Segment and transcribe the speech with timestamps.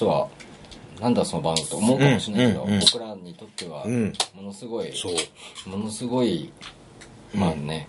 [0.00, 0.28] 人は
[1.00, 4.12] なんだそのバンドって思うかもしれないけど、うんうんうん僕らにとってはうん。
[4.34, 5.70] ものすごい、そう。
[5.70, 6.52] ものすごい
[7.34, 7.88] まあね、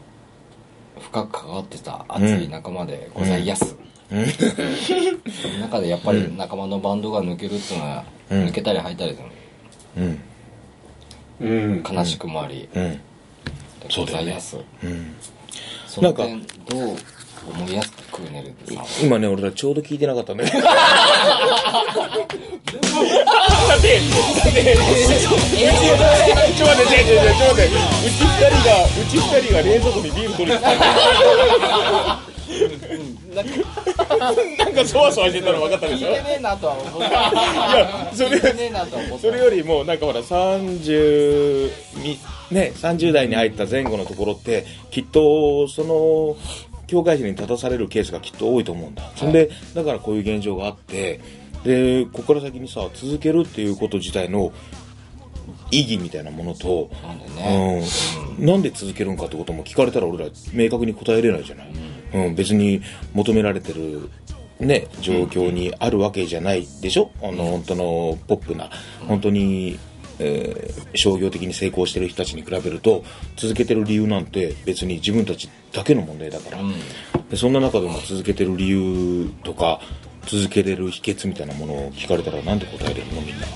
[0.99, 3.75] 深く関わってた熱い仲間でございやす、
[4.11, 4.25] うん。
[4.27, 8.45] その 中でやっぱり仲間のバンドが抜けるっていうのは、うん。
[8.45, 9.25] 抜けたり入ったりで
[9.97, 10.19] うん。
[11.41, 11.45] う
[11.79, 11.83] ん。
[11.83, 12.99] 悲しくもあり、うん。
[13.89, 14.57] そうだよねございやす。
[14.83, 15.15] うん。
[15.87, 16.95] その点どう
[17.49, 18.83] 思いやすくねるってさ。
[19.03, 20.67] 今ね俺らちょうど聞いてなかったんだよ ちょっと
[22.97, 24.75] 待って、ちょっと待って、
[25.51, 26.81] ちょっと待
[27.51, 30.67] って、うち二人が、うち二人が冷蔵庫にビール取りに来た。
[33.31, 36.09] なんかそわそわしてたの分かったでしょ？
[36.09, 36.21] いや、
[38.13, 41.71] それ、ねえなとは思ったそれよりも、なんかほら、30
[42.03, 42.19] に、
[42.51, 46.35] ね、30代に入った前後のところって、きっと、その、
[46.91, 49.09] 境界線に立たされるケースがきっと多いと思うんだ。
[49.15, 51.21] そんで、だからこういう現状があって、
[51.63, 54.51] で、ここから先にさ、続けるっていうこと自体の
[55.71, 57.83] 意義みたいなものと、なんでね、
[58.37, 61.71] うん、なんで続けるんかってことも聞かれたら俺ら明確に答えれないじゃない、
[62.13, 62.35] うん。
[62.35, 62.81] 別に
[63.13, 64.09] 求められてる
[64.59, 67.11] ね状況にあるわけじゃないでしょ？
[67.23, 68.69] あの本当のポップな。
[69.07, 69.79] 本当に、
[70.19, 73.05] えー商業的に成功してる人たちに比べると
[73.37, 76.73] 続けてる理由なんて別に自分たちだけの問題だから、うん。
[77.29, 79.79] でそんな中でも続けてる理由とか
[80.25, 83.47] 続けれる秘訣みたいなものを聞かれたらなんで答えれるのみんな。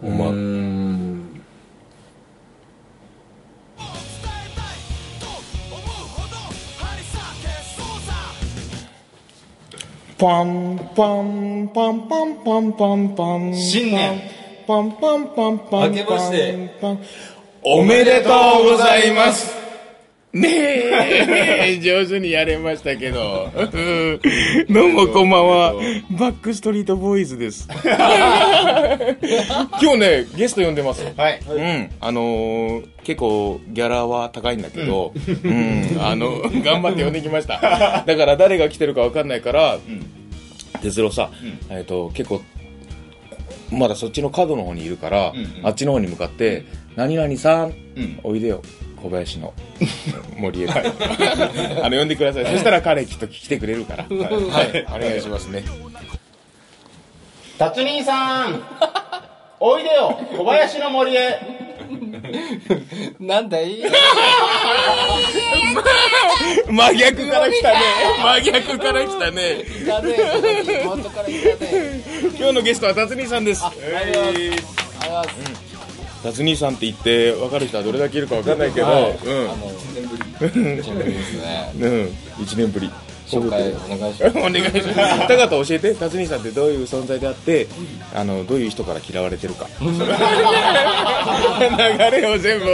[0.00, 1.42] お前うん
[10.18, 13.54] パンパンパンパンパンパンパン。
[13.54, 14.37] 新年
[14.68, 17.06] パンパンパンパン明けましてパンパン
[17.62, 19.56] おめでとうございます。
[20.34, 20.48] ね
[21.70, 23.50] え上手にやれましたけど。
[24.68, 25.72] どうもこんばんは。
[26.10, 27.66] バックストリートボーイズです。
[29.80, 31.02] 今日ねゲスト呼んでます。
[31.16, 31.40] はい。
[31.48, 35.14] うん、あのー結構ギャラは高いんだけど、
[35.44, 38.04] うん、あの、頑張って呼んできました。
[38.06, 39.78] だから誰が来てるかわかんないから、
[40.82, 41.30] 哲郎さ、
[41.70, 42.42] えっ、と、結構、
[43.70, 45.66] まだそっちの角の方にいるから、うんうん。
[45.66, 46.64] あっちの方に向かって、
[46.96, 48.20] 何々さん、うん。
[48.22, 48.62] おいでよ。
[49.02, 49.54] 小林の
[50.36, 50.72] 森へと。
[51.84, 52.46] あの呼んでください。
[52.46, 54.04] そしたら彼きっと来てくれるから。
[54.04, 55.64] はい、お願いしますね。
[57.58, 58.62] 達人さん
[59.58, 61.57] おいでよ小林の森へ
[63.20, 63.82] なんだい？
[66.70, 67.76] 真逆から来たね。
[68.42, 69.60] 真逆から来たね。
[69.60, 70.16] いたね。
[70.84, 72.02] 元からいたね。
[72.38, 73.64] 今日のゲストは達人さんです。
[73.64, 73.72] あ
[74.34, 74.56] りが
[76.56, 80.16] さんって言って分かる人はどれだけいるか分かんないけど、あの1年ぶ
[81.04, 81.12] り。
[81.12, 82.08] ですねうん、うん、
[82.38, 82.90] 1年ぶり
[83.28, 84.38] 紹介お願いします。
[84.38, 85.28] お願いします。
[85.28, 85.94] 高田教えて。
[85.94, 87.66] 達兄さんってどういう存在であって
[88.14, 89.66] あのどういう人から嫌われてるか。
[89.80, 89.86] 流
[92.20, 92.66] れを全部。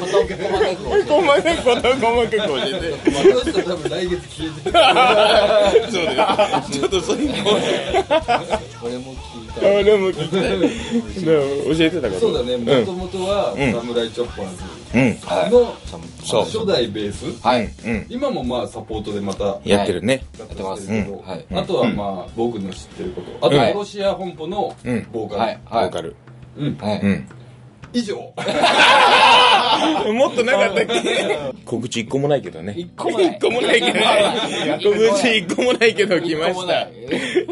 [0.00, 4.70] 細かく教えて細かいこと細かく教えてこの人多分来月消えて
[5.80, 6.18] るそうだよ
[6.70, 7.34] ちょっとそういうの
[8.82, 10.36] 俺も聞いたい俺も聞い
[11.26, 15.74] ね教えてたからそうだねもともとはうんサムライチョッパーズの
[16.20, 17.40] 初代ベース？
[17.46, 17.64] はい。
[17.84, 18.06] うん。
[18.08, 21.14] 今もまあサポートでまたやってるね、やってますけど。
[21.14, 21.26] うん。
[21.26, 21.46] はい。
[21.52, 23.46] あとはまあ僕の知ってること。
[23.46, 25.40] あとはいロシア本舗のうんボーカル。
[25.40, 25.60] はい。
[25.70, 26.16] ボーカル。
[26.56, 26.76] うん。
[26.76, 27.28] はい、うん。
[27.94, 28.16] 以上
[30.12, 31.38] もっとなかったっけ？
[31.64, 32.74] 告知一個もないけどね。
[32.76, 33.98] 一個もない一個もないけど。
[34.92, 36.88] 告知一個もないけど来ました。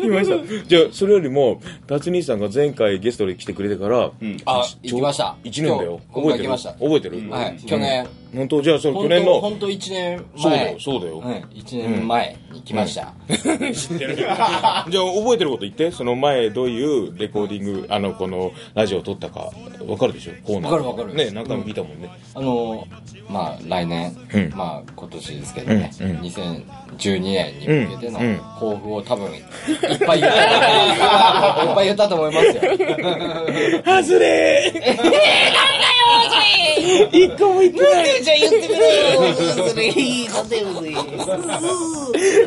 [0.01, 0.67] 来ました。
[0.67, 4.11] じゃあ、それよりも、達兄さんが前回ゲストで来てくれてから、
[4.47, 6.01] あ行きました一年だよ。
[6.13, 6.51] 今覚えてる？
[6.51, 7.31] 覚えてる？
[7.31, 8.63] はい去年本当？
[8.63, 9.33] じゃあ、その去本年の。
[9.35, 11.19] 当本当1年前そうだよ、そうだよ。
[11.19, 14.17] はい1年前に来ました、知ってる。
[14.17, 15.91] じゃあ、覚えてること言って。
[15.91, 19.51] その前、どういうレコーディング、あの、この、ラジオを撮ったか、
[19.87, 20.33] わかるでしょ？
[20.45, 20.73] コーナー。
[20.73, 22.00] わかるわかるね、何回も聞いたもんね。
[22.35, 22.87] あの
[23.29, 24.53] まあ来年、うん。
[24.55, 26.17] まあ今年ですけどね、うんうん。
[26.19, 28.39] 2012年に向けてのうんうん。
[28.39, 29.43] 抱負を多分いっ
[30.07, 30.59] ぱい言ったと思
[30.89, 32.53] います いっぱい言ったと思いますよ。
[33.85, 35.51] 外れー。
[37.13, 38.23] 一個も言ってない。
[38.23, 38.85] じゃあ言ってみろ
[39.27, 39.35] よ
[39.69, 40.61] それいいことよ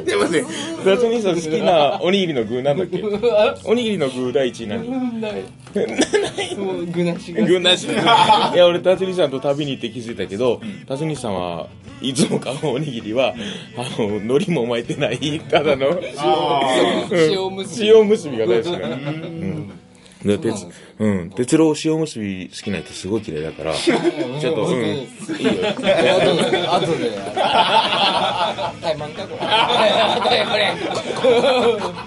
[0.05, 0.43] でもね、
[0.85, 3.01] ダツニさん好きなおにぎりの具なんだっけ？
[3.65, 4.87] おにぎりの具第一位何？
[4.89, 4.97] も
[6.79, 7.33] う 具なし。
[7.33, 7.87] が具なし。
[7.87, 11.67] いや、俺、ダツニさんと旅に行って気づいたけど、ダツニさんは
[12.01, 13.33] いつも買うおにぎりは、
[13.77, 15.99] あの、海苔も巻いてない、ただの、
[17.11, 18.95] 塩むすび塩むすびが大好きなの。
[18.95, 19.71] うん
[20.25, 20.67] で、鉄
[20.99, 23.99] うん、鉄郎塩結び好きな人すごい嫌いだから、 ちょっ
[24.55, 25.09] と、うん、いいよ。
[25.69, 25.81] 後
[26.49, 27.11] で、後で。
[28.81, 29.37] 怠慢かこ
[30.29, 30.45] れ。
[30.45, 30.73] これ。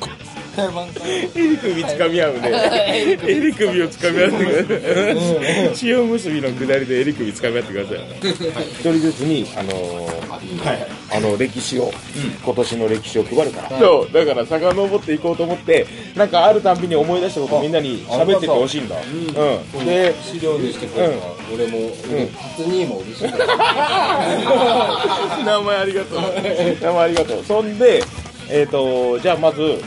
[0.57, 1.05] 怠慢か。
[1.35, 3.19] 襟首つかみ合うね。
[3.27, 4.83] 襟首をつかみ合ってくださ
[5.75, 5.89] い。
[5.89, 7.99] 塩結びの下りで襟首つかみ合ってください。
[8.71, 10.27] 一人ずつに、あのー
[11.13, 11.93] あの、歴史を、
[12.45, 13.79] 今年の歴史を配るから。
[13.79, 18.97] そう、だから遡っていこうと思って、なんかあるたんびに思い出したことをみんなに喋ってってほしいんだ。
[18.97, 19.03] う
[19.83, 19.87] ん。
[19.87, 21.09] で、資料にしてくれ
[21.55, 21.91] 俺も、
[22.37, 23.29] 初にも嬉しい。
[25.45, 26.21] 名前ありがとう。
[26.81, 27.45] 名前ありがとう。
[27.45, 28.03] そんで、
[28.49, 29.81] えっ、と、じゃあまず、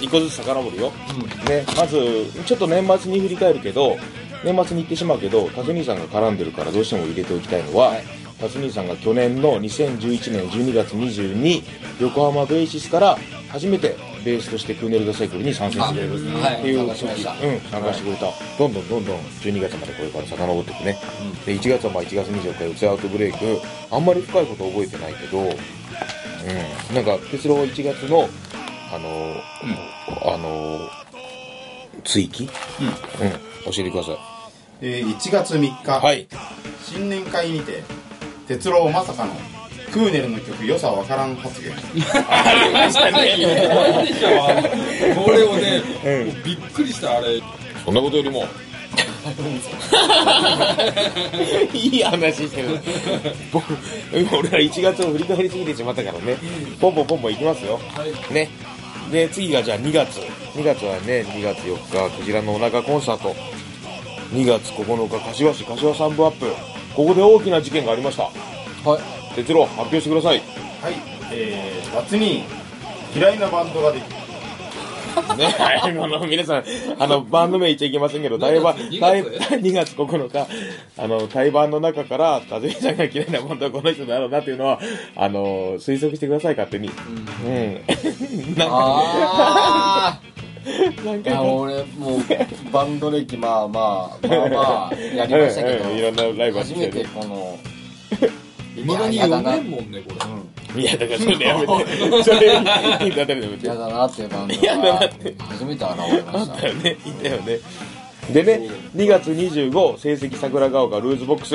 [0.00, 0.90] 一個ずつ遡るよ。
[1.48, 3.96] ね、まず、ちょっと年末に振り返るけど、
[4.44, 7.92] 年末に行ってしまうけど、辰兄さんが絡んでるからどうしても入れておきたいのは、
[8.40, 11.62] 辰兄さんが去年の2011年12月22
[12.00, 13.18] 横浜ベーシスから
[13.50, 18.26] 初めてベースとしてクーネルドサイクルに参戦してくれるっていうはいうん、参加してくれた、
[18.58, 20.96] どんどんどんどん12月までこれから遡っていくね、
[21.44, 23.38] で1月はまあ1月24日四ツアウトブレイク。
[23.90, 28.28] あんまり深いこと覚えてないけど、うん、なんか鉄郎1月の
[28.92, 29.36] あの、
[30.34, 30.80] あの
[32.04, 32.48] 追記、うん。
[32.48, 32.54] 教
[33.78, 34.16] えてください。
[34.82, 36.26] えー1月3日、はい。
[36.84, 37.82] 新年会にて
[38.48, 39.32] 哲郎まさかの
[39.92, 41.72] クーネルの曲良さわからん発言。
[45.14, 45.82] これをね、
[46.24, 47.42] もうびっくりしたあれ。
[47.84, 48.44] そんなことよりも。
[51.74, 52.80] いい話してる。
[53.52, 53.74] 僕
[54.12, 56.36] 俺ら1月を振り返りすぎてしまったからね。
[56.80, 57.78] ポンポンポンポンいきますよ、
[58.30, 58.48] ね
[59.10, 60.18] で次がじゃあ2月。
[60.54, 63.34] 2月はね2月4日クジラのお腹コンサート。
[64.32, 66.46] 2月9日柏市柏三部アップ。
[66.94, 68.24] ここで大きな事件がありました。
[68.88, 69.34] はい。
[69.34, 70.38] 哲郎発表してください。
[70.38, 70.94] はい。
[71.32, 72.44] えー、夏に
[73.14, 74.19] 嫌いなバンドができる
[75.36, 76.64] ね、あの、皆さん、
[76.98, 79.38] あの、バンド名言っちゃいけませんけど、対バン、2対月。
[79.54, 80.46] 2月9日、
[80.96, 84.80] あの、対バンの中から、和美さんが嫌いなバンドはこの人だろうなっていうのは、
[85.16, 86.88] あの、推測してください、勝手に。
[86.88, 87.84] うん。
[88.56, 90.30] なんなんー。
[90.62, 92.20] いや、か、俺、もう、
[92.70, 95.84] バンド歴、まあまあ、まあまあ、やりましたけど。
[95.84, 95.90] うん。
[95.92, 95.98] うん。
[95.98, 97.58] いろんなライブ初めてこの、
[98.80, 102.22] いまだに読めんもんねこれいや、だからそれやめて。
[102.22, 103.58] それ、いいんだったらやめて。
[103.62, 106.68] 嫌だなっていうバンド嫌だながって、初めて現れましただ。
[106.68, 107.58] よね、いたよね。
[108.32, 111.50] でね、2月25、成績桜ヶ丘ルーズボックス、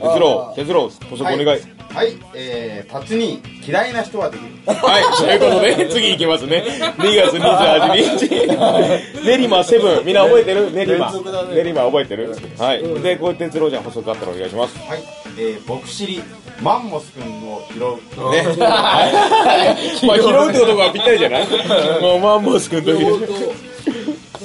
[0.00, 1.44] 哲郎、哲郎、補足お願い。
[1.46, 6.64] はい、はい、えー、達に嫌いな人はできるはい、ということで、 次行きますね。
[6.98, 9.26] 2月28日。
[9.26, 10.04] 練馬セブン。
[10.04, 10.70] みんな覚えてる？
[10.74, 11.12] 練馬。
[11.54, 12.34] 練馬覚えてる？
[12.58, 12.82] はい。
[13.02, 14.76] で、こうやって哲郎ちゃん補足あったらお願いします。
[14.88, 15.02] はい、
[15.38, 16.22] えー、僕知り
[16.60, 17.78] マンモス君を拾
[18.20, 18.44] うね。
[18.58, 21.46] まあ、拾うってことがぴったりじゃない？
[22.02, 23.32] もう、マンモス君と両方と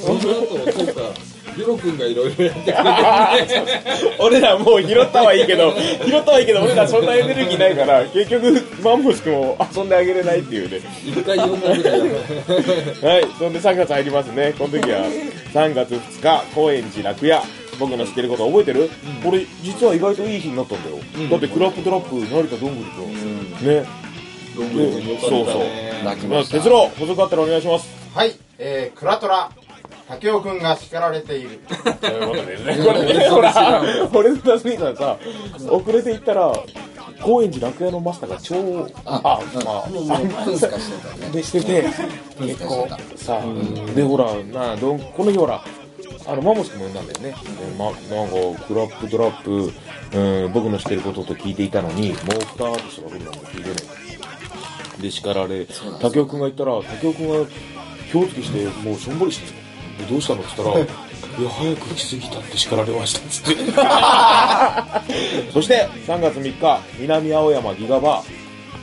[0.02, 0.96] その後そう
[1.52, 5.74] かヒロ君がいろいろやってくれて俺らもう拾ったはいいけど、
[6.06, 10.80] 拾ったはいいけど、俺らそんなエネルギーないから、結局、マンモス君を遊んであげれないっていうね。
[11.06, 14.54] 一回読んだぐらいだからはい、そんで3月入りますね。
[14.58, 15.06] この時は
[15.54, 17.42] 3月2日、高円寺楽屋。
[17.80, 18.92] 僕の知ってること覚えてる、
[19.24, 20.98] これ実は意外といい日になったんだよ。
[21.32, 23.02] だってクラップトラップ、成田どんぐりと。
[23.66, 23.86] ね。
[24.56, 25.64] どんぐり君よかったねそうそう
[26.06, 26.58] 泣きました。
[26.58, 27.88] 哲郎、補足あったらお願いします。
[28.14, 29.50] はい、えー、クラトラ
[30.12, 32.86] 竹雄君が叱られているということでね。
[32.86, 33.82] これね、ほら、
[34.14, 35.18] 俺と辰巳さんさ、
[35.70, 36.54] 遅れて行ったら、
[37.22, 41.30] 高円寺楽屋のマスターが超、あ、まあ、もう、もう、プンスカしてたね。
[41.32, 41.84] でしてて、
[42.40, 43.42] 結構さ、
[43.96, 45.64] でほら、などんこの日ほら、
[46.28, 47.30] あのマモス君も呼んだんだよね。
[47.30, 47.36] で
[47.78, 49.72] ま、なんか、クラップドラップ、
[50.18, 55.02] うん、僕の知ってることと聞いていたのに、もう二アーティストが来るのも聞いてない。
[55.02, 55.66] で、叱られ、
[56.02, 57.50] 竹雄君が言ったら、竹雄君が
[58.12, 59.61] 気をつけして、もうしょんぼりしてる
[60.02, 60.42] でどうしたの？
[60.42, 60.86] って言ったら、
[61.40, 63.72] いや、早く来すぎたって叱られましたっつって。
[65.52, 68.42] そして、3月3日、南青山ギガバー。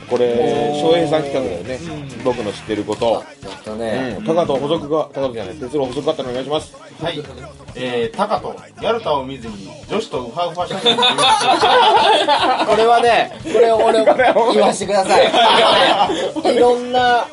[0.09, 1.79] これ、翔平さん企画だよね。
[2.25, 3.25] 僕の知ってること。
[3.45, 4.17] やったね。
[4.19, 6.75] うん、高と補足が、高とじゃない、鉄郎補足あったらお願いします。
[7.03, 7.23] はい、
[7.77, 10.97] えー、タカとヤルタを見ずに女子とウハウハ写真
[12.67, 16.57] これはね、これを俺言わしてください。
[16.57, 17.25] いろんな、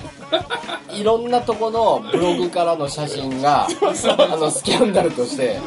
[0.93, 5.59] いろんなとこのブログからの写真が、あの、スキャンダルとして、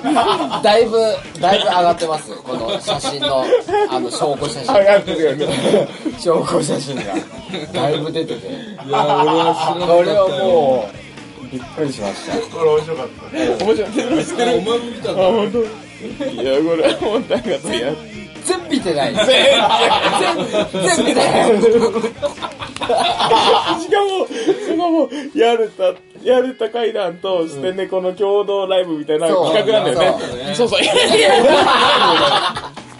[0.62, 0.98] だいぶ、
[1.40, 2.34] だいぶ上がってます。
[2.36, 3.44] この写真の、
[3.90, 4.74] あの、証拠写真。
[4.74, 5.38] 上がってる。
[6.18, 7.02] 証拠写真が、
[7.72, 8.46] だいぶ出てて。
[8.46, 10.88] いや俺は知らなかったこれはも
[11.42, 12.36] う、びっくりしました。
[12.56, 13.76] これ面白かったね面白い。
[13.90, 15.58] 鉄郎知ってるお前も見たんあ、だ本当？
[16.30, 17.92] いや、これ、もうなんかさ、や
[18.70, 19.14] 見てない。
[19.26, 19.26] 全
[20.86, 21.60] 全部見てない。
[21.60, 21.66] し
[23.88, 30.80] かも、しかも、やるた、やるた階段とステネコの共同ライブみたいなそう企画なんだよねそそうそう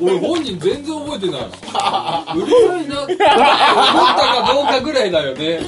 [0.00, 1.40] 俺本人全然覚えてない。
[1.42, 3.02] うるさいな。
[3.02, 5.60] 思ったかどうかぐらいだよね。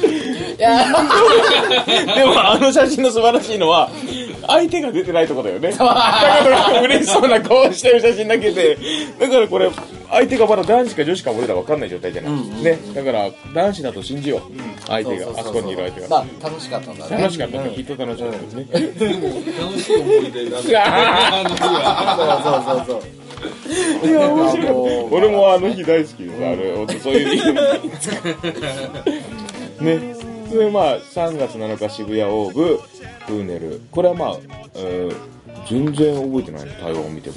[0.60, 3.90] でもあの写真の素晴らしいのは
[4.46, 5.72] 相手が出てないとこだよね。
[5.72, 8.78] だから嬉しそうな顔してる写真だけで。
[9.18, 9.70] だからこれ
[10.10, 12.32] 相手がまだ男子か女子か俺ら分かんない状態じゃない、
[12.62, 12.78] ね。
[12.94, 14.40] だから男子だと信じよう。
[14.86, 16.08] 相手があそこにいる相手が。
[16.08, 17.16] まあ楽しかったんだね。
[17.18, 17.70] 楽しかったね。
[17.74, 18.64] きっと楽しかったですね。
[18.64, 19.28] でも
[19.68, 20.62] 楽しい思い出だね
[21.56, 23.19] そうそうそうそう
[24.04, 24.68] いや面白い。
[25.10, 27.52] 俺もあの日大好きですあれ本当そういう意味
[29.80, 30.14] ね。
[30.48, 32.80] それでまあ3月7日渋谷オーブ
[33.26, 33.80] プーネル。
[33.90, 34.36] これはまあ、
[34.74, 35.16] えー
[35.68, 37.36] 全然覚えてないね台湾を見ても。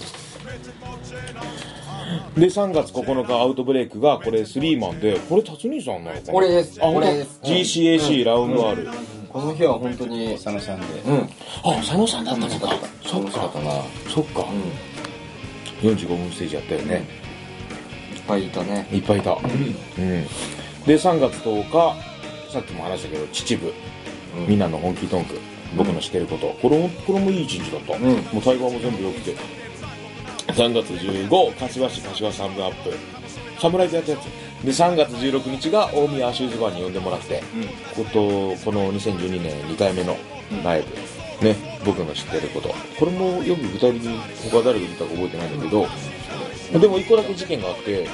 [2.35, 6.33] で3月9日アウトブレイクがこれスリーマンでこれ辰巳さんなのかな？
[6.33, 6.79] 俺です。
[6.81, 7.09] あ本当？
[7.09, 7.39] 俺です。
[7.43, 8.87] GCAC ラウンド R、
[9.29, 10.85] この日は本当に佐野さんで。
[11.05, 11.29] うん。
[11.63, 12.75] あ佐野さんだったのか。
[13.05, 13.71] そっかったかな。
[14.09, 14.45] そっか、
[15.83, 16.95] 45分ステージやったよね、
[18.15, 19.31] いっぱいいたねいっぱいいた。
[19.31, 20.23] うん。
[20.85, 23.73] で、3月10日、さっきも話したけど、秩父、
[24.47, 25.39] みんなの本気トンク、
[25.75, 26.55] 僕の知ってること。
[26.61, 27.97] これも、これもいい一日だった。
[27.97, 29.35] んもう対話も全部良くて。
[30.47, 32.93] 3月15、柏市柏サムアップ。
[33.59, 34.65] 侍とやったやつ。
[34.65, 37.41] で、3月16日が大宮アシューズバーに呼んでもらって、
[37.95, 40.17] こと、この2012年2回目の
[40.63, 40.83] ライ
[41.41, 41.45] ブ。
[41.45, 42.73] ね、僕の知ってること。
[42.97, 44.17] これもよく具体的に
[44.49, 45.87] 他誰が言ったか覚えてないんだけど、
[46.79, 48.07] でも1個だけ事件があって、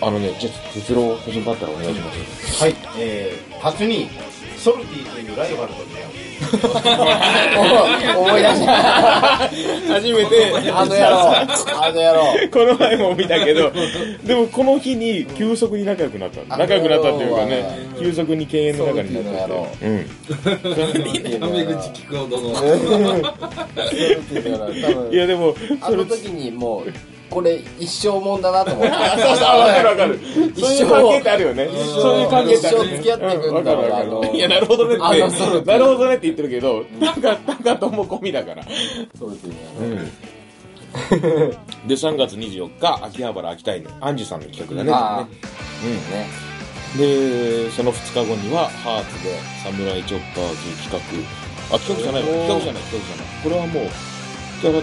[0.00, 2.62] あのね、じゃあ、哲郎、個人だったらお願いします。
[2.62, 4.10] はいえー初に
[4.56, 6.06] ソルティというライバルと出会う
[8.16, 8.72] 思い出した
[9.92, 11.30] 初めて、あの野郎。
[11.84, 12.22] あの野郎。
[12.50, 13.72] この前も見たけど、
[14.24, 16.56] でもこの日に急速に仲良くなった。
[16.56, 17.64] 仲良くなったっていうかね、
[17.98, 19.54] 急速に敬遠の中になった。
[19.54, 20.06] うん。
[21.40, 22.52] タメ口聞くほどの
[25.12, 26.92] いやでも、あの時にもう
[27.32, 30.20] これ一生もんだなと思って そうそう、 わかるわかる。
[30.54, 31.68] そういう関係ってあるよね。
[31.72, 32.76] そういう関係ってある。
[32.76, 35.02] 一生付き合ってくんだろううわかるわかあのるいや、なるほどねって。
[35.72, 38.62] なるほどねって言ってるけど、なんか、なんかとも込みだから。
[39.18, 39.54] そうですね
[41.86, 44.90] で、3月24日、秋葉原秋田犬、アンジュさんの企画だね。
[44.92, 45.26] あ
[45.82, 45.94] うん。
[45.94, 46.28] ね
[46.98, 50.56] で、その2日後には、ハーツで、サムライチョッパーズ
[50.90, 51.24] 企
[51.70, 51.76] 画。
[51.76, 52.28] あ、企画じゃないわ。
[52.28, 53.42] 企画じゃない、企画じゃない。
[53.42, 53.84] これはもう、
[54.62, 54.82] だから、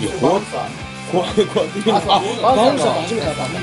[0.00, 2.20] いや、こうやって、こうやって、こうやって見ると、あ、
[2.56, 3.60] バウンサーが初めてだったんだ。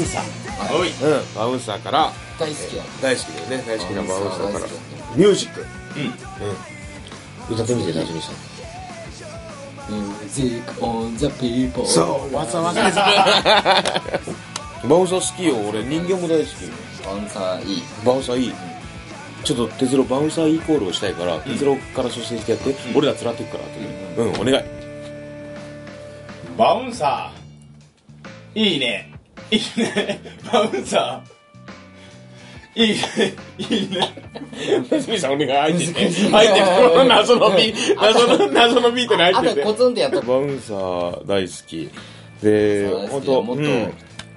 [0.00, 0.76] ウンサー。
[0.76, 4.66] おいうん、バウンサーから、大好きや大好きだよね、大好きなバウンサーから。
[5.14, 5.60] ミュージック。
[5.96, 6.02] うん。
[6.02, 7.54] うん。
[7.54, 8.34] 歌ってみて、なじみさん。
[9.90, 12.96] Music on the people そう、わざわざです。
[14.88, 17.04] バウンサー好きよ、俺、人形も大好き。
[17.04, 18.54] バウンサーいいバウンサーいい。
[19.42, 24.40] ちょっと、哲郎、バウンサーイコールをしたいから、哲郎から率先してやって、俺らつらってくからって。
[24.40, 24.64] うん、お願い。
[26.56, 29.19] バウンサーいいね
[29.50, 30.20] いいね。
[30.52, 31.40] バウンサー。
[32.74, 32.98] いいね。
[33.58, 33.98] いいね。
[34.90, 35.50] なじみさん、お願い。
[35.50, 36.10] 入ってて。
[36.30, 39.62] 入ってて、この謎のビー ト、謎の、謎のビートに入ってて。
[39.62, 41.90] コツンってやったバウンサー大好き。
[42.42, 43.92] で、本当きもっと、うん。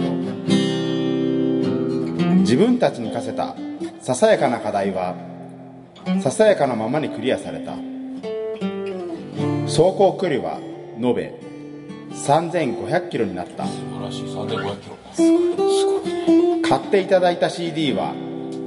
[2.39, 3.55] 自分たちに課せた
[4.01, 5.15] ささやかな課題は
[6.21, 7.75] ささやかなままにクリアされた。
[9.65, 10.59] 走行距離は
[11.01, 11.33] 延べ
[12.11, 13.65] 3500キロになった。
[13.65, 14.23] 素晴らしい。
[14.25, 14.97] 3500キロ。
[16.61, 18.13] 買っていただいた CD は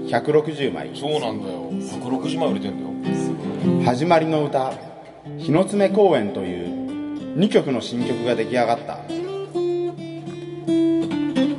[0.08, 0.90] 160枚。
[0.94, 1.70] そうなんだよ。
[1.72, 3.84] 160枚売れてんだよ。
[3.84, 4.72] 始まりの歌
[5.38, 8.99] 「日の爪公園」という2曲の新曲が出来上がった。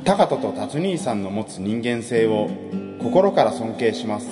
[0.04, 2.50] 高人と達兄さんの持つ人間性を
[3.04, 4.28] 心から尊敬します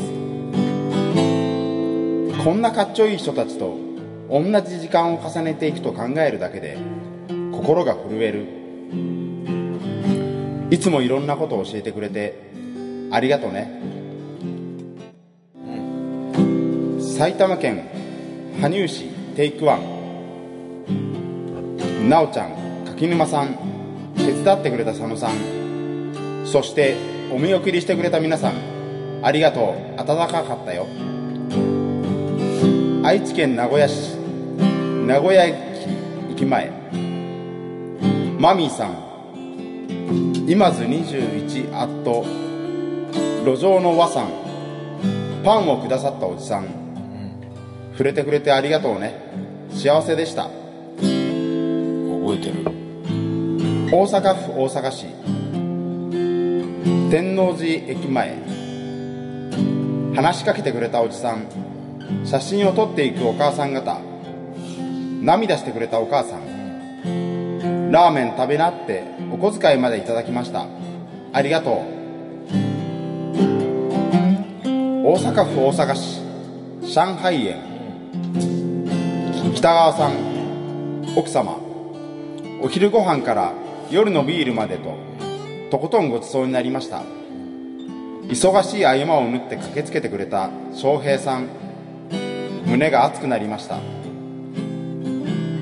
[2.46, 3.76] こんなかっちょいい人たちと
[4.30, 6.78] 同じ時間を重ねていくと考えるだけで
[7.52, 8.46] 心が震える。
[10.70, 12.40] いつもいろんなことを教えてくれて
[13.10, 13.82] ありがとうね。
[17.18, 17.90] 埼玉県
[18.62, 19.06] 羽生市
[19.36, 19.96] テイクワン。
[22.08, 23.58] なおちゃん柿沼さん
[24.18, 26.46] 手伝ってくれた佐野さん。
[26.46, 26.96] そして
[27.34, 28.54] お見送りしてくれた皆さん
[29.24, 29.98] ありがとう。
[29.98, 30.86] 暖かかったよ。
[33.06, 35.56] 愛知県名古屋市名古屋駅
[36.32, 36.72] 駅前。
[38.40, 38.96] マミーさん
[40.50, 42.26] 今津21アット
[43.46, 44.32] 路上の和さん
[45.44, 46.66] パンをくださったおじさん。
[47.92, 49.14] 触れてくれてありがとうね。
[49.70, 50.46] 幸せでした。
[50.46, 50.56] 覚
[52.34, 52.64] えてる。
[53.92, 55.06] 大阪府大阪市
[57.12, 58.36] 天王寺駅前。
[60.16, 61.65] 話しかけてくれたおじさん
[62.24, 64.00] 写真を撮っていくお母さん方。
[65.22, 67.92] 涙してくれたお母さん。
[67.92, 70.68] ラーメン食べなってお小遣いまでいただきました。
[71.34, 71.76] ありがとう。
[75.08, 76.22] 大阪府大阪市。
[76.94, 77.58] 上海園。
[79.56, 80.12] 北川さん。
[81.16, 81.58] 奥様。
[82.62, 83.54] お昼ご飯から
[83.90, 84.98] 夜のビールまでと。
[85.72, 87.04] とことんごちそうになりました。
[88.28, 91.65] 忙しい合間を縫って駆けつけてくれた翔平さん。
[92.66, 93.80] 胸が熱くなりました。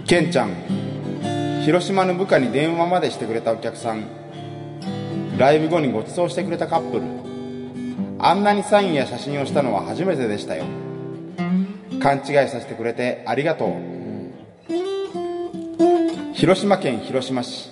[0.07, 0.53] ケンちゃん
[1.63, 4.05] 広島の部下に電話までしてくれたお客さん
[5.37, 7.03] ライブ後にご馳走してくれたカップル
[8.19, 10.65] あんなにサインや写真をしたのは初めてでしたよ。
[12.01, 13.69] 勘違いさせてくれてありがとう。
[16.33, 17.69] 広島県広島市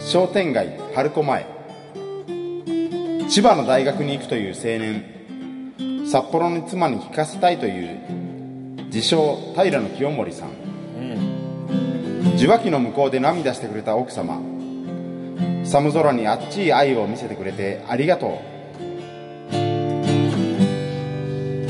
[0.00, 1.46] 商店街春子前
[3.28, 5.04] 千葉の大学に行くという青年
[6.06, 8.23] 札幌に妻に聞かせたいという
[8.94, 10.50] 自称平清盛さん、
[12.36, 14.40] 受話器の向こうで涙してくれた奥様。
[15.64, 18.38] 寒空にあっちい愛を見せてくれてありがと
[19.50, 19.56] う。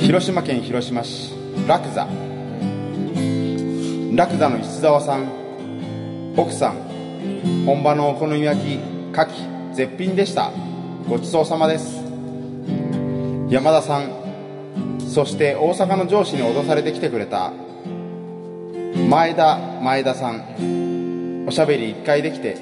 [0.01, 1.33] 広島県広島市
[1.67, 2.07] ラクザ。
[4.15, 6.75] ラクザの石澤さん奥さん。
[7.65, 8.83] 本場のお好み焼き牡
[9.15, 10.53] 蠣絶品でした。
[11.09, 12.05] ごちそうさまです。
[13.49, 14.24] 山田さん
[15.15, 17.53] そして大阪の上司に脅されてきてくれた
[19.09, 22.57] 前田前田さんおしゃべり一回できて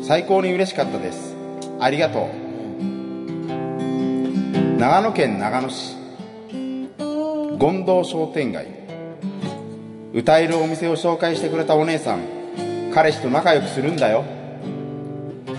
[0.00, 1.36] 最高に嬉しかったです。
[1.78, 2.28] ありがとう。
[4.78, 5.96] 長野県長野市
[6.98, 8.66] 権堂商店街
[10.14, 12.20] 歌えるお店を紹介してくれたお姉さん
[12.94, 14.24] 彼氏と仲良くするんだよ。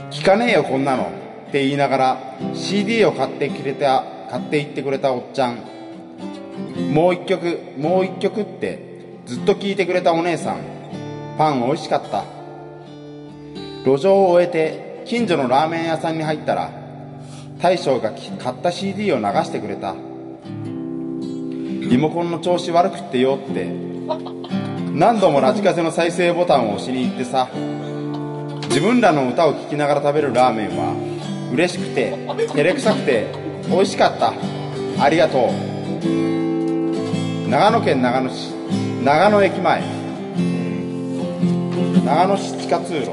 [0.10, 1.12] 聞かねえよこんなの
[1.50, 2.18] って言いながら
[2.56, 5.81] CD を買ってくれた買っていってくれたおっちゃん
[6.92, 8.80] もう一曲もう一曲って
[9.26, 10.58] ずっと聴いてくれたお姉さん。
[11.38, 12.26] パン美味しかった。
[13.86, 16.70] 路上を終えて近所のラーメン屋さんに入ったら
[17.62, 19.94] 大将が買った CD を流してくれた。
[19.94, 23.66] リモコンの調子悪くってよって
[24.94, 27.50] 何度もラジカセの再生ボタンを押しに行ってさ
[28.70, 30.96] 自分らの歌を聴きながら食べるラーメンは
[31.54, 33.28] 嬉しくて照れくさくて
[33.70, 34.34] 美味しかった。
[35.02, 36.51] ありがとう。
[37.52, 38.54] 長野県長野市
[39.04, 39.84] 長野駅前。
[42.06, 43.12] 長野市地下通路。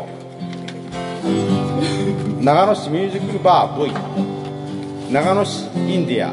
[2.41, 3.93] 長野市ミュージックバー V
[5.13, 6.29] 長野市インディア。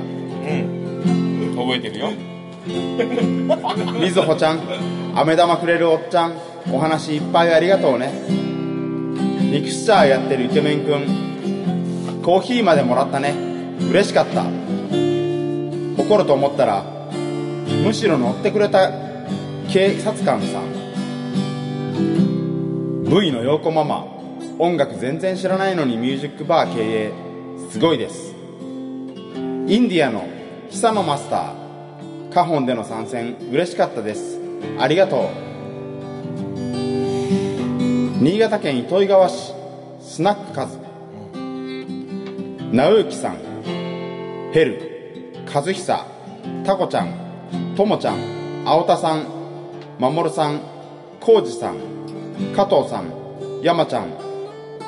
[1.55, 2.11] 覚えてるよ。
[3.99, 4.59] みずほちゃん。
[5.15, 6.33] 飴玉くれるおっちゃん。
[6.71, 8.11] お話いっぱいありがとうね。
[9.51, 12.21] ミクスチャーやってるイケメンくん。
[12.21, 13.33] コーヒーまでもらったね。
[13.89, 14.43] 嬉しかった。
[14.43, 16.93] 怒ると思ったら
[17.83, 18.91] むしろ乗ってくれた
[19.69, 20.85] 警察官さん。
[23.05, 24.07] V の陽子ママ。
[24.57, 27.11] 音楽全然知らないのにミュージックバー経営。
[27.69, 28.33] すごいです。
[28.33, 30.25] インディアの
[30.69, 32.29] 久野マスター。
[32.33, 33.35] カホンでの参戦。
[33.51, 34.39] 嬉しかったです。
[34.79, 35.29] ありがとう。
[38.21, 39.53] 新潟県糸魚川市。
[40.01, 40.77] スナックカズ。
[42.71, 43.37] 直之さん。
[44.53, 45.33] ヘル。
[45.53, 46.05] 和久
[46.65, 47.24] タコちゃん。
[47.75, 48.17] ともちゃん
[48.65, 49.27] 青田さん
[49.99, 50.61] 守さん
[51.19, 51.77] 浩二さん
[52.55, 54.13] 加藤さん山ちゃん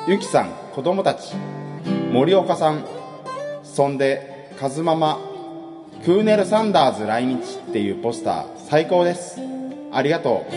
[0.06, 1.34] ゆきさん子供たち
[2.12, 2.84] 森岡さん
[3.62, 5.18] そんでカズママ
[6.04, 9.40] クーネル・サンダーズ来日っていうポスター最高です。
[9.92, 10.52] ありがとう。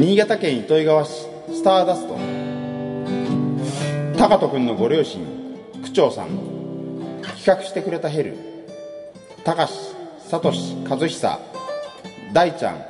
[0.00, 2.16] 新潟県糸魚川市スターダスト。
[4.18, 5.20] 高人君のご両親
[5.82, 6.28] 区長さん。
[7.22, 8.55] 企画してくれたヘル。
[9.46, 9.94] 高志
[10.28, 10.50] 聡
[10.88, 11.38] 和久
[12.32, 12.82] 大ちゃん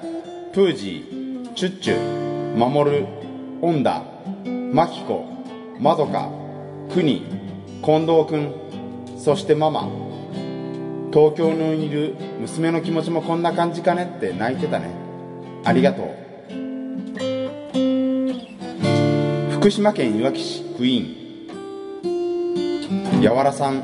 [0.54, 3.06] プージーチュッチュ守
[3.60, 4.02] オンダ
[4.72, 5.26] マキコ
[5.78, 6.30] まどか
[6.94, 7.26] クニ
[7.84, 8.54] 近藤君
[9.18, 9.82] そしてママ。
[11.12, 14.94] 東京にいる娘の気持ちもこんな感じかねって泣いてたね。
[15.62, 16.06] ありがとう。
[19.60, 23.20] 福島県いわき市クイーン。
[23.20, 23.82] やわらさん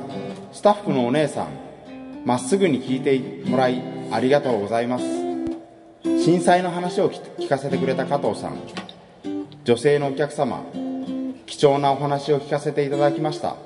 [0.53, 1.62] スタッフのお姉さん。
[2.25, 5.05] まっすぐに聞いてもらいありがとうございます。
[6.25, 8.59] 震災の話を聞かせてくれた加藤さん。
[9.65, 10.65] 女性のお客様
[11.47, 13.57] 貴重なお話を聞かせていただきました。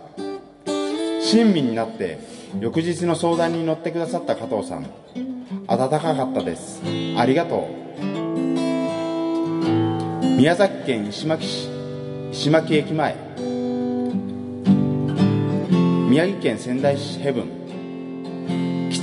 [1.23, 2.19] 親身になって
[2.61, 4.87] 翌日の相談に乗ってくださった加藤さん。
[5.66, 6.83] 温かかったです。
[7.16, 7.87] ありがとう。
[10.37, 11.69] 宮崎県石巻市
[12.33, 13.16] 石巻駅前。
[16.09, 17.56] 宮城県仙台市ヘブン。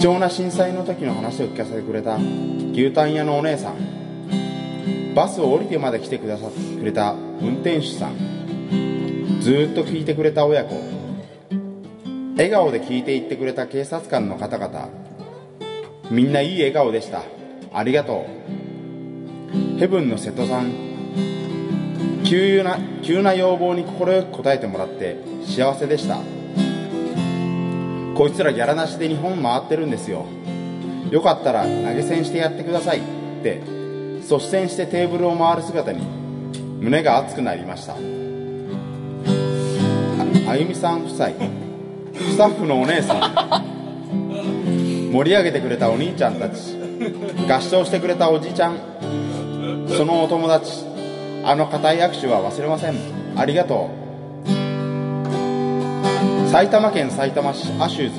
[0.04, 2.18] 重な震災の時の話を聞かせてくれた
[2.74, 5.14] 牛タン屋のお姉さん。
[5.16, 8.18] バスを降りてまで来てくださってくれた運転手さん。
[9.40, 10.76] ずっと聞いてくれた親子。
[12.36, 14.90] 笑顔で聞いていってくれた警察官の方々。
[16.12, 17.22] みんないい笑顔でした。
[17.72, 18.26] ありがと
[19.78, 19.80] う。
[19.80, 20.74] ヘブンの瀬戸さん。
[22.26, 26.33] 急な急な要望に快く応えてもらって幸せでした。
[28.16, 30.26] こいつらギャラなしで日本回ってるんですよ。
[31.10, 33.00] よかったら投げ銭してやってください。
[33.00, 33.02] っ
[33.44, 33.62] て
[34.22, 36.06] 率先してテーブルを回る姿に
[36.80, 37.96] 胸が熱くなりました。
[37.96, 37.98] あ
[40.56, 41.30] ゆみさん夫妻。
[42.14, 43.20] スタッフのお姉さん。
[45.12, 46.78] 盛り上げてくれたお兄ちゃんたち。
[47.50, 48.78] 合唱してくれたおじちゃん。
[49.90, 50.86] そのお友達。
[51.46, 52.96] あの固い握手は忘れません。
[53.36, 54.03] ありがとう。
[56.54, 58.14] 埼玉県埼玉市アシュー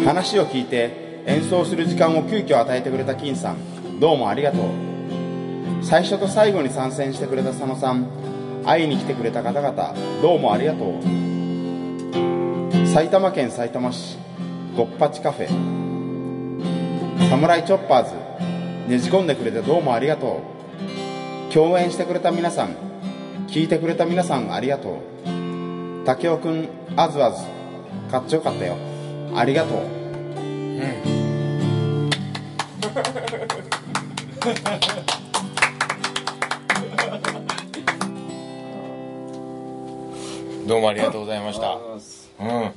[0.00, 0.04] ズ。
[0.06, 4.00] 話を聞いて演奏する時間を急遽与えてくれた金さん。
[4.00, 4.60] どうもありがとう。
[5.82, 8.06] 最初と最後に参戦してくれた佐野さん
[8.64, 11.02] 会いに来てくれた方々どうもありがとう。
[12.86, 14.16] 埼玉県埼玉市
[14.74, 15.48] ごっぱちカフェ。
[17.28, 18.14] サムライチョッパーズ。
[18.90, 20.40] ねじ込んでくれてどうもありがと
[21.50, 21.52] う。
[21.52, 22.70] 共演してくれた皆さん
[23.46, 25.33] 聞いてくれた皆さんありがとう。
[26.04, 27.44] 竹雄くんあずあず
[28.10, 28.76] かっちょよかったよ
[29.34, 29.78] ありがとう
[40.66, 41.78] どうもありがとうございました
[42.40, 42.72] うん。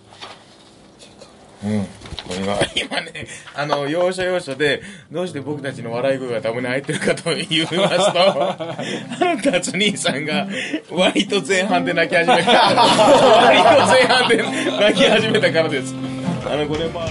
[1.64, 1.88] うん。
[2.28, 8.68] これは、今ね、あの、要所要所で、どうして僕たちの笑い声がたまに入ってるかと言いますと、あ
[9.20, 10.48] の、達兄さんが、
[10.92, 12.52] 割と前半で泣き始めた。
[12.76, 14.38] 割と前半で
[14.80, 15.96] 泣き始めたからです。
[16.46, 17.08] あの、これまあ、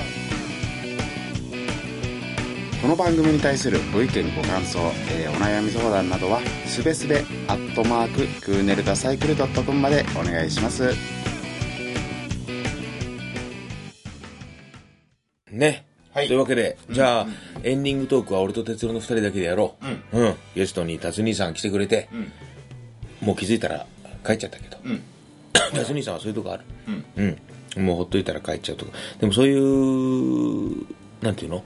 [2.83, 4.79] この番組に対するご意見ご感想、
[5.11, 10.95] えーお悩み相談などはすべすべアットマーククーネルダサイクルドットコムまでお願いします
[15.57, 15.87] ね。
[16.13, 17.27] はいというわけで、じゃあ、
[17.63, 19.77] エンディングトークは俺と哲郎の二人だけでやろ
[20.13, 20.19] う。
[20.19, 20.35] うん。
[20.55, 22.09] ゲストに達兄さん来てくれて、
[23.21, 23.87] もう気づいたら
[24.25, 24.79] 帰っちゃったけど。
[24.79, 25.03] ん
[25.75, 26.65] 達兄さんはそういうとこある。
[27.77, 27.85] うん。
[27.85, 28.93] もうほっといたら帰っちゃうとか。
[29.21, 30.87] でもそういう、
[31.21, 31.65] なんていうの、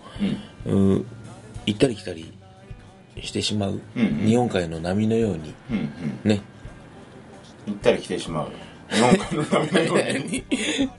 [0.67, 1.07] うん、
[1.67, 2.33] 行ったり来たり
[3.23, 3.81] してしまう、
[4.25, 6.41] 日本海の波のように、うんうんね。
[7.67, 8.51] 行ったり来てしまう
[8.91, 10.45] 日本海の波のように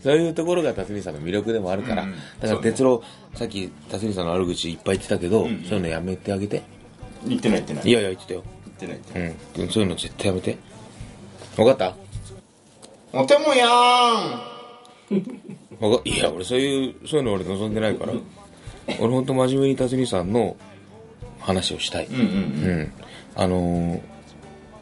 [0.02, 3.04] そういうところが辰巳さんの魅力でもあるから、うんだから哲郎、
[3.36, 6.64] さっき辰巳さんの悪口いっぱい言ってたけど、んそういうのやめてあげて。
[7.28, 8.44] 行ってない行ってないいやいや言ってたよ。
[8.66, 9.70] 行ってない行ってないうん。
[9.70, 10.58] そういうの絶対やめて。
[11.58, 11.96] わかった？
[13.20, 14.40] おてもやわ
[15.98, 18.14] かいや、俺そういう、そういうの俺望んでないから。
[19.00, 20.56] 俺ほんと真面目に辰巳さんの
[21.40, 22.06] 話をしたい。
[22.08, 22.26] うんうんう
[22.84, 22.92] ん。
[23.36, 24.00] あのー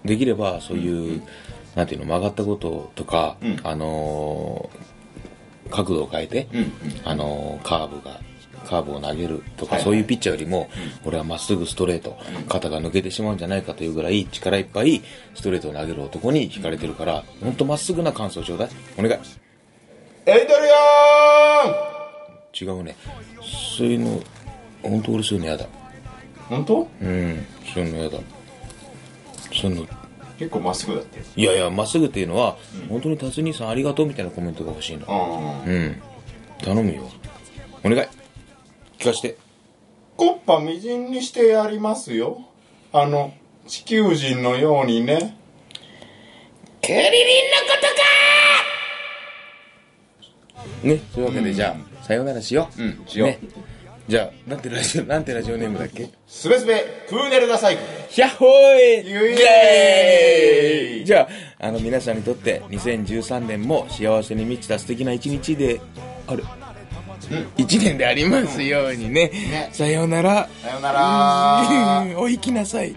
[0.06, 1.22] できればそういう、
[1.80, 4.90] なんていうの、曲がったこととか、うんあのー
[5.72, 6.72] 角度を変えて、うんうん
[7.06, 8.20] あのーカーブが、
[8.68, 10.70] カーブを投げるとか、はいはいそういうピッチャーよりも、
[11.06, 12.18] 俺はまっすぐストレート、
[12.50, 15.02] 肩が抜けてしまうんじゃないかというぐらい力いっぱい
[15.36, 18.70] ストレートを投げる男に惹かれてるから、ほんとまっすぐな感想ちょうだい。
[18.98, 19.14] お願い。
[20.26, 20.70] エイドリ
[22.68, 22.98] ア違うね。
[23.78, 24.22] そういうの、
[24.84, 25.64] 本当俺そういうの嫌だ。
[25.64, 25.68] ン
[26.50, 28.18] 本当うん、そういうの嫌だ。
[29.54, 29.99] そういうの、
[30.40, 35.64] 結構まっすぐだっていやいや、まっすぐっていうのは、本当に達兄さんありがとうみたいなコメントが欲しいの。
[35.68, 36.02] うん。
[36.64, 37.10] 頼むよ。
[37.84, 38.08] お願い。
[38.98, 39.38] 聞かして。
[40.16, 42.42] コッパみじんにしてやりますよ
[42.92, 43.34] あの
[43.68, 45.38] 地球人のようにね
[46.82, 48.00] クリリンのことか
[50.84, 52.82] ね、というわけで、じゃあ、さようならしよう。
[52.82, 53.40] うんしようね。
[54.10, 56.10] じゃあ、なんてラジオ、なんてラジオネームだっけ？
[56.28, 61.06] すべすべクーネルダサイクルヒャッホーイイエーイ！
[61.06, 65.80] じゃあ、あの、皆さんにとって、2013年も幸せに満ちた素敵な一日で、
[66.26, 66.44] ある。
[67.56, 69.30] 一年でありますようにね。
[69.30, 69.70] ね。
[69.72, 70.50] さようなら。
[70.64, 72.04] さよなら。
[72.18, 72.96] お行きなさい。